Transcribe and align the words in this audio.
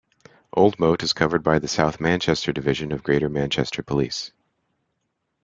Old 0.51 0.79
Moat 0.79 1.03
is 1.03 1.13
covered 1.13 1.43
by 1.43 1.59
the 1.59 1.67
South 1.67 1.99
Manchester 2.01 2.51
Division 2.51 2.91
of 2.91 3.03
Greater 3.03 3.29
Manchester 3.29 3.83
Police. 3.83 4.31